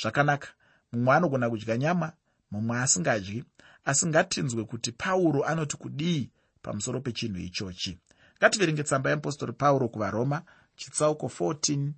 Zvakanaka 0.00 0.48
mumwe 0.92 1.14
anogona 1.16 1.50
kudya 1.50 1.76
nyama 1.78 2.12
mumwe 2.50 2.78
asingadyi. 2.78 3.44
Asi 3.84 4.06
ngatinzwe 4.06 4.64
kuti 4.64 4.92
pauro 4.92 5.44
anoti 5.44 5.76
kudii 5.76 6.30
pamusoro 6.62 7.00
pechinhu 7.00 7.38
ichochi. 7.38 7.98
Ngativerenge 8.38 8.82
tsamba 8.82 9.10
yeapostori 9.10 9.52
pauro 9.52 9.88
kuvaroma 9.88 10.42
chitsauko 10.76 11.26
14 11.26 11.92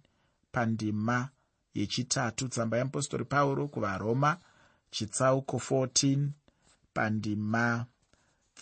pandima 0.52 1.28
yechitatu. 1.74 2.48
Tsamba 2.48 2.76
yeapostori 2.76 3.24
pauro 3.24 3.68
kuvaroma 3.68 4.38
chitsauko 4.90 5.56
14 5.56 6.28
pandima 6.94 7.86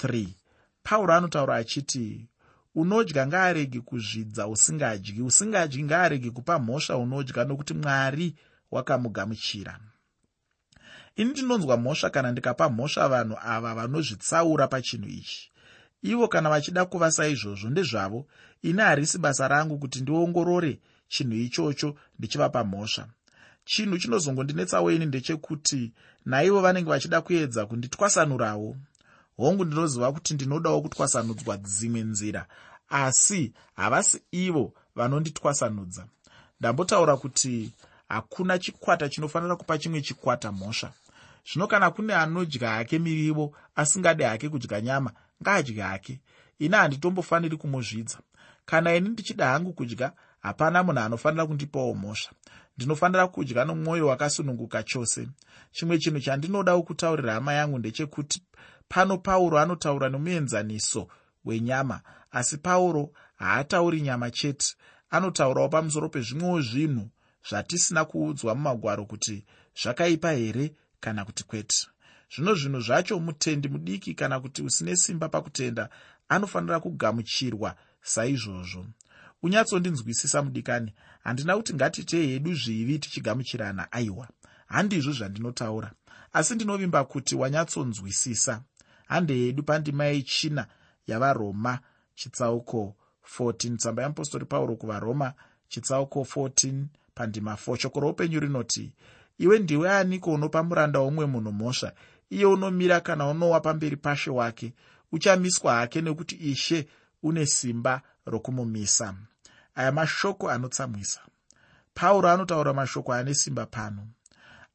3 0.02 0.28
pauro 0.82 1.14
anotaura 1.14 1.56
achiti 1.56 2.28
unodya 2.74 3.26
ngaarege 3.26 3.80
kuzvidza 3.80 4.48
usingadyi. 4.48 5.22
Usingadyi 5.22 5.84
ngaarege 5.84 6.30
kupa 6.30 6.58
mhosva 6.58 6.96
unodya 6.96 7.44
nokuti 7.44 7.74
mwari 7.74 8.34
wakamugamuchira. 8.70 9.80
Ini 11.16 11.30
ndinonzwa 11.30 11.76
mhosva 11.76 12.10
kana 12.10 12.32
ndikapa 12.32 12.68
mhosva 12.70 13.08
vanhu 13.08 13.36
ava 13.42 13.74
vanozvitsaura 13.74 14.68
pachinhu 14.68 15.08
ichi. 15.08 15.50
Ivo 16.02 16.28
kana 16.28 16.50
vachida 16.50 16.84
kuva 16.84 17.10
saizvozvo 17.10 17.70
ndezvavo 17.70 18.26
ini 18.62 18.80
harisi 18.80 19.18
basa 19.18 19.48
rangu 19.48 19.78
kuti 19.78 20.00
ndiongorore 20.00 20.80
chinhu 21.08 21.34
ichocho 21.34 21.94
ndichivapa 22.18 22.64
mhosva. 22.64 23.06
Chinhu 23.64 23.98
chinozongondinetsawo 23.98 24.90
ini 24.90 25.06
ndechekuti 25.06 25.92
naivo 26.24 26.60
vanenge 26.60 26.90
vachida 26.90 27.20
kuedza 27.20 27.66
kunditwasanurawo 27.66 28.76
hongu 29.36 29.64
ndinoziva 29.64 30.12
kuti 30.12 30.34
ndinodawo 30.34 30.82
kutwasanudzwa 30.82 31.56
dzimwe 31.56 32.00
nzira 32.00 32.46
asi 32.88 33.52
havasi 33.74 34.22
ivo 34.30 34.72
vanonditwasanudza. 34.94 36.06
Ndambotaura 36.60 37.16
kuti 37.16 37.72
hakuna 38.08 38.58
chikwata 38.58 39.08
chinofanira 39.08 39.56
kupa 39.56 39.78
chimwe 39.78 40.00
chikwata 40.00 40.52
mhosva. 40.52 40.92
Zvino 41.52 41.66
kana 41.66 41.90
kune 41.90 42.14
anodya 42.14 42.70
hake 42.70 42.98
mirivo 42.98 43.56
asingade 43.76 44.24
hake 44.24 44.48
kudya 44.48 44.80
nyama 44.80 45.12
ngaadye 45.42 45.82
hake. 45.82 46.20
Ini 46.58 46.76
handitombofaniri 46.76 47.56
kumuzvidza. 47.56 48.18
Kana 48.66 48.94
ini 48.94 49.08
ndichida 49.08 49.46
hangu 49.46 49.72
kudya 49.72 50.12
hapana 50.40 50.82
munhu 50.82 51.00
anofanira 51.00 51.46
kundipawo 51.46 51.94
mhosva. 51.94 52.32
Ndinofanira 52.76 53.28
kudya 53.28 53.64
nomwoyo 53.64 54.06
wakasununguka 54.06 54.82
chose. 54.82 55.28
Chimwe 55.72 55.98
chinhu 55.98 56.20
chandinodawo 56.20 56.82
kutaurira 56.82 57.32
hama 57.32 57.52
yangu 57.52 57.78
ndechekuti 57.78 58.42
pano 58.88 59.18
pauro 59.18 59.58
anotaura 59.58 60.08
nomuenzaniso 60.08 61.08
wenyama 61.44 62.00
asi 62.30 62.56
pauro 62.58 63.12
haatauri 63.36 64.00
nyama 64.00 64.30
chete. 64.30 64.76
Anotaurawo 65.10 65.68
pamusoro 65.68 66.08
pezvimwewo 66.08 66.60
zvinhu 66.60 67.10
zvatisina 67.48 68.04
kuudzwa 68.04 68.54
mumagwaro 68.54 69.04
kuti 69.06 69.44
zvakaipa 69.82 70.32
here 70.32 70.74
kana 71.00 71.24
kuti 71.24 71.44
kwete. 71.44 71.86
Zvino 72.34 72.54
zvinhu 72.54 72.80
zvacho 72.80 73.20
mutendi 73.20 73.68
mudiki 73.68 74.14
kana 74.14 74.40
kuti 74.40 74.62
usine 74.62 74.96
simba 74.96 75.28
pakutenda 75.28 75.88
anofanira 76.28 76.80
kugamuchirwa 76.80 77.76
saizvozvo. 78.02 78.86
Unyatsondinzwisisa 79.42 80.42
mudikani 80.42 80.94
handina 81.24 81.56
kuti 81.56 81.74
ngatitei 81.74 82.26
hedu 82.26 82.54
zvivi 82.54 82.98
tichigamuchirana 82.98 83.92
aiwa. 83.92 84.28
Handizvo 84.66 85.12
zvandinotaura 85.12 85.92
asi 86.32 86.54
ndinovimba 86.54 87.04
kuti 87.04 87.34
wanyatsonzwisisa 87.36 88.62
hande 89.04 89.40
yedu 89.40 89.62
pandima 89.62 90.04
yechina 90.04 90.66
yavaroma 91.06 91.78
chitsauko 92.14 92.94
14 93.38 93.76
tsamba 93.76 94.02
yeapostori 94.02 94.44
pauro 94.44 94.76
kuvaroma 94.76 95.32
chitsauko 95.68 96.20
14 96.20 96.84
pandima 97.14 97.54
4 97.66 97.76
shoko 97.76 98.00
roupenyu 98.00 98.40
rinoti 98.40 98.92
iwe 99.38 99.58
ndiwe 99.58 99.90
aniko 99.90 100.32
unopa 100.32 100.62
muranda 100.62 101.00
womumwe 101.00 101.26
munhu 101.26 101.52
mhosva? 101.52 101.92
Iye 102.30 102.46
unomira 102.46 103.00
kana 103.00 103.28
unowa 103.28 103.60
pamberi 103.60 103.96
pashe 103.96 104.30
wake? 104.30 104.72
Uchamiswa 105.12 105.74
hake 105.74 106.00
nekuti 106.00 106.34
ishe 106.34 106.88
une 107.22 107.46
simba 107.46 108.02
rokumumisa. 108.26 109.14
Aya 109.74 109.92
mashoko 109.92 110.50
anotsamwisa. 110.50 111.20
Pauro 111.94 112.28
anotaura 112.30 112.72
mashoko 112.72 113.12
ane 113.12 113.34
simba 113.34 113.66
pano. 113.66 114.06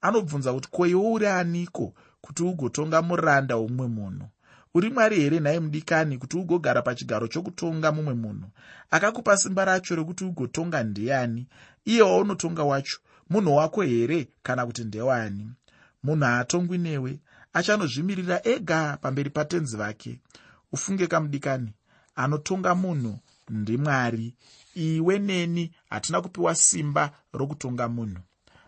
Anobvunza 0.01 0.53
kuti 0.53 0.69
ko 0.71 0.87
iwe 0.87 1.11
uri 1.11 1.27
aniko 1.27 1.93
kuti 2.21 2.43
ugotonga 2.43 3.01
muranda 3.01 3.55
womumwe 3.55 3.87
munhu. 3.87 4.27
Uri 4.73 4.89
mwari 4.89 5.15
here 5.21 5.39
nhaye 5.39 5.59
mudikani 5.59 6.17
kuti 6.17 6.37
ugogara 6.37 6.81
pachigaro 6.81 7.27
chokutonga 7.27 7.91
mumwe 7.91 8.13
munhu? 8.13 8.47
Akakupa 8.91 9.37
simba 9.37 9.65
racho 9.65 9.95
rekuti 9.95 10.23
ugotonga 10.25 10.83
ndiani? 10.83 11.47
Iye 11.85 12.01
waunotonga 12.01 12.63
wacho 12.63 12.97
munhu 13.29 13.55
wako 13.55 13.81
here 13.81 14.27
kana 14.43 14.65
kuti 14.65 14.83
ndewani? 14.83 15.51
Munhu 16.03 16.25
haatongwi 16.25 16.77
newe 16.77 17.19
achanozvimirira 17.53 18.41
ega 18.47 18.97
pamberi 19.01 19.29
patenzi 19.29 19.77
vake. 19.77 20.19
Ufunge 20.71 21.07
kamudikani 21.07 21.73
anotonga 22.15 22.75
munhu 22.75 23.19
ndimwari 23.49 24.35
iwe 24.75 25.19
neni 25.19 25.71
hatina 25.89 26.21
kupiwa 26.21 26.55
simba 26.55 27.11
rokutonga 27.33 27.87
munhu. 27.87 28.19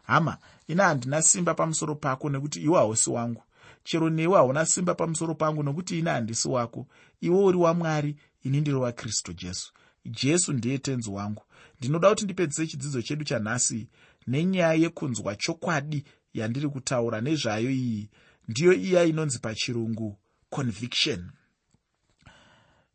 Hama 0.04 0.38
ina 0.72 0.84
handina 0.84 1.22
simba 1.22 1.54
pamusoro 1.54 1.96
pako 1.96 2.30
nekuti 2.30 2.62
iwe 2.62 2.78
hausi 2.78 3.10
wangu. 3.10 3.44
Chero 3.84 4.10
newe 4.10 4.36
hauna 4.36 4.66
simba 4.66 4.96
pamusoro 4.96 5.36
pangu 5.36 5.64
nokuti 5.64 6.00
ina 6.00 6.12
handisi 6.12 6.48
wako. 6.48 6.88
Iwe 7.22 7.44
uri 7.44 7.58
wamwari 7.58 8.16
ini 8.44 8.62
ndiri 8.62 8.78
wakristu 8.78 9.34
jesu. 9.34 9.74
Jesu 10.06 10.54
ndiye 10.54 10.78
tenzi 10.78 11.10
wangu. 11.10 11.44
Ndinoda 11.80 12.10
kuti 12.10 12.24
ndipedzise 12.24 12.68
chidzidzo 12.68 13.02
chedu 13.02 13.24
chanhasi 13.24 13.88
nenyaya 14.28 14.74
yekunzwa 14.74 15.36
chokwadi 15.36 16.04
yandiri 16.34 16.70
kutaura 16.70 17.22
nezvayo 17.22 17.72
iyi. 17.72 18.10
Ndiyo 18.48 18.74
iya 18.74 19.04
inonzi 19.04 19.40
pachirungu 19.40 20.20
conviction. 20.50 21.32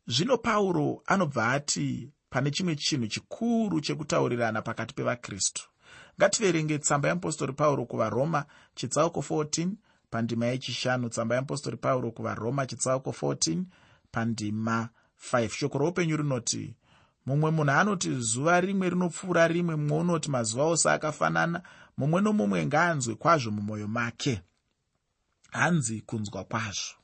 Zvino 0.07 0.37
pauro 0.37 1.01
anobva 1.05 1.51
ati 1.51 2.09
pane 2.29 2.51
chimwe 2.51 2.75
chinhu 2.75 3.07
chikuru 3.07 3.81
chekutaurirana 3.81 4.61
pakati 4.61 4.93
pevakristu 4.93 5.69
ngativerenge 6.19 6.79
tsamba 6.79 7.07
yeapostori 7.07 7.53
pauro 7.53 7.85
kuvaroma 7.85 8.45
chitsauko 8.75 9.19
14 9.19 9.69
pandima 10.09 10.45
yechishanu 10.45 11.09
tsamba 11.09 11.35
yeapostori 11.35 11.77
pauro 11.77 12.11
kuvaroma 12.11 12.65
chitsauko 12.65 13.09
14 13.09 13.63
pandima 14.11 14.89
5 15.31 15.49
shoko 15.49 15.77
roupenyu 15.77 16.17
rinoti 16.17 16.75
mumwe 17.25 17.51
munhu 17.51 17.71
anoti 17.71 18.09
zuva 18.19 18.61
rimwe 18.61 18.89
rinopfuura 18.89 19.47
rimwe 19.47 19.75
mumwe 19.75 19.97
unoti 19.97 20.31
mazuva 20.31 20.63
ose 20.63 20.89
akafanana 20.89 21.61
mumwe 21.97 22.21
nomumwe 22.21 22.65
ngaanzwe 22.65 23.15
kwazvo 23.15 23.51
mumwoyo 23.51 23.87
make 23.87 24.41
hanzi 25.51 26.01
kunzwa 26.01 26.43
kwazvo. 26.43 26.95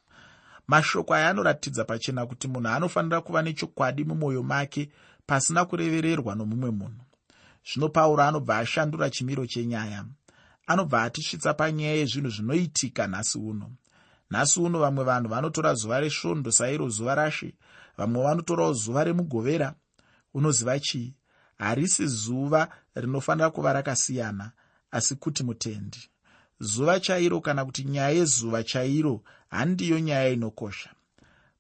Mashoko 0.67 1.13
aya 1.13 1.29
anoratidza 1.29 1.85
pachena 1.85 2.25
kuti 2.25 2.47
munhu 2.47 2.69
anofanira 2.69 3.21
kuva 3.21 3.41
nechokwadi 3.41 4.03
mumwoyo 4.03 4.43
make 4.43 4.89
pasina 5.25 5.65
kurevererwa 5.65 6.35
nomumwe 6.35 6.71
munhu 6.71 7.02
zvino 7.65 7.89
pauro 7.89 8.23
anobva 8.23 8.57
ashandura 8.57 9.09
chimiro 9.09 9.45
chenyaya. 9.45 10.05
Anobva 10.67 11.03
atisvitsa 11.03 11.53
panyaya 11.53 11.95
yezvinhu 11.95 12.29
zvinoitika 12.29 13.07
nhasi 13.07 13.37
uno. 13.37 13.71
Nhasi 14.31 14.59
uno 14.59 14.79
vamwe 14.79 15.03
vanhu 15.03 15.29
vanotora 15.29 15.73
zuva 15.73 15.99
resvondo 15.99 16.51
sairo 16.51 16.89
zuva 16.89 17.15
rashe 17.15 17.53
vamwe 17.97 18.23
vanotorawo 18.23 18.73
zuva 18.73 19.03
remugovera. 19.03 19.75
Unoziva 20.33 20.79
chii? 20.79 21.15
Harisi 21.57 22.07
zuva 22.07 22.69
rinofanira 22.95 23.49
kuva 23.49 23.73
rakasiyana 23.73 24.51
asi 24.91 25.15
kuti 25.15 25.43
mutendi. 25.43 26.09
Zuva 26.59 26.99
chairo 26.99 27.41
kana 27.41 27.65
kuti 27.65 27.83
nyaya 27.83 28.09
yezuva 28.09 28.63
chairo 28.63 29.23
handiyo 29.49 29.99
nyaya 29.99 30.29
inokosha. 30.29 30.89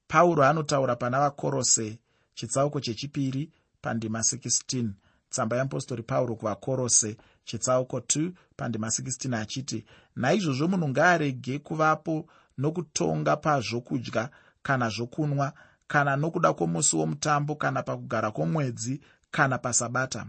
Pauro 0.07 0.43
anotaura 0.43 0.95
pana 0.95 1.19
vakorose 1.19 1.99
chitsauko 2.33 2.79
chechipiri 2.79 3.51
pandima 3.81 4.19
16 4.19 4.89
tsamba 5.33 5.55
yeapostori 5.57 6.03
pauro 6.03 6.35
kuvakorose 6.35 7.17
chitsauko 7.45 7.97
2 7.99 8.31
pandima 8.55 8.87
16 8.87 9.35
achiti 9.41 9.85
naizvozvo 10.15 10.67
munhu 10.67 10.89
ngaarege 10.89 11.59
kuvapo 11.59 12.25
nokutonga 12.57 13.35
pazvokudya 13.37 14.29
kana 14.63 14.89
zvokunwa 14.89 15.53
kana 15.87 16.15
nokuda 16.15 16.53
kwomusi 16.53 16.95
womutambo 16.95 17.55
kana 17.55 17.83
pakugara 17.83 18.31
kwomwedzi 18.31 19.01
kana 19.31 19.57
pasabata. 19.57 20.25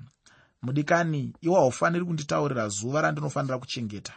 Mudikani 0.63 1.33
iwo 1.41 1.57
haufaniri 1.57 2.05
kunditaurira 2.05 2.69
zuva 2.69 3.01
randinofanira 3.01 3.59
kuchengeta. 3.59 4.13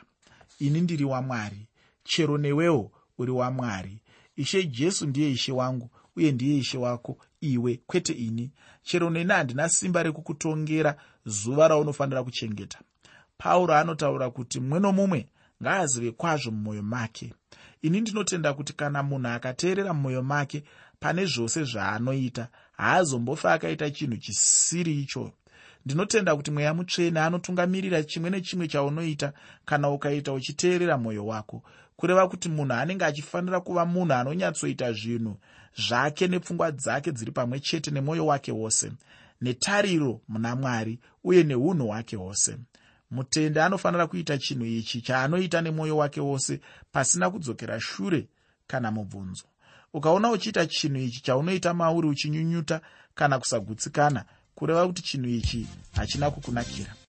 Ini 0.60 0.82
ndiri 0.82 1.04
wamwari 1.06 1.68
chero 2.04 2.38
newewo 2.38 2.92
uri 3.18 3.32
wamwari 3.32 4.02
ishe 4.36 4.64
jesu 4.64 5.08
ndiye 5.08 5.32
ishe 5.32 5.52
wangu 5.52 5.90
uye 6.16 6.32
ndiye 6.32 6.58
ishe 6.58 6.78
wako 6.78 7.18
iwe 7.42 7.80
kwete 7.88 8.14
ini. 8.14 8.52
Chero 8.84 9.10
neni 9.10 9.32
handina 9.32 9.70
simba 9.70 10.04
rekukutongera 10.04 10.96
zuva 11.26 11.68
raunofanira 11.68 12.24
kuchengeta. 12.24 12.80
Pauro 13.38 13.74
anotaura 13.76 14.30
kuti 14.30 14.60
mumwe 14.60 14.80
nomumwe 14.80 15.28
ngaazive 15.64 16.12
kwazvo 16.12 16.52
mumwoyo 16.52 16.84
make. 16.84 17.34
Ini 17.82 18.02
ndinotenda 18.02 18.54
kuti 18.54 18.74
kana 18.74 19.04
munhu 19.04 19.28
akateerera 19.28 19.94
mumwoyo 19.94 20.24
make 20.24 20.64
pane 21.00 21.26
zvose 21.26 21.64
zvaanoita 21.64 22.48
haazombofa 22.78 23.54
akaita 23.54 23.90
chinhu 23.92 24.18
chisiri 24.18 25.02
icho. 25.02 25.32
Ndinotenda 25.86 26.36
kuti 26.36 26.52
mweya 26.52 26.74
mutsvene 26.74 27.20
anotungamirira 27.20 28.04
chimwe 28.04 28.30
nechimwe 28.30 28.68
chaunoita 28.68 29.34
kana 29.66 29.90
ukaita 29.90 30.34
uchiteerera 30.34 30.98
mwoyo 30.98 31.26
wako. 31.26 31.64
Kureva 31.96 32.28
kuti 32.28 32.50
munhu 32.50 32.74
anenge 32.74 33.06
achifanira 33.06 33.60
kuva 33.60 33.86
munhu 33.86 34.14
anonyatsoita 34.14 34.94
zvinhu 34.94 35.38
zvake 35.78 36.28
nepfungwa 36.28 36.72
dzake 36.72 37.12
dziri 37.12 37.32
pamwe 37.32 37.60
chete 37.60 37.92
nemwoyo 37.92 38.26
wake 38.26 38.52
wose 38.52 38.92
netariro 39.42 40.22
muna 40.28 40.56
mwari 40.56 41.00
uye 41.24 41.44
neunhu 41.44 41.88
hwake 41.88 42.16
hwose. 42.16 42.58
Mutende 43.12 43.62
anofanira 43.64 44.08
kuita 44.08 44.38
chinhu 44.38 44.66
ichi 44.66 45.02
chaanoita 45.02 45.62
nemwoyo 45.62 45.98
wake 45.98 46.22
wose 46.22 46.60
pasina 46.92 47.30
kudzokera 47.30 47.80
shure 47.80 48.28
kana 48.68 48.92
mubvunzo. 48.92 49.44
Ukaona 49.94 50.32
uchiita 50.32 50.66
chinhu 50.66 50.98
ichi 50.98 51.22
chaunoita 51.24 51.74
mauri 51.74 52.08
uchinyunyuta 52.08 52.82
kana 53.16 53.40
kusagutsikana 53.40 54.26
kureva 54.56 54.88
kuti 54.88 55.02
chinhu 55.02 55.30
ichi 55.30 55.68
hachina 55.96 56.32
kukunakira 56.32 56.94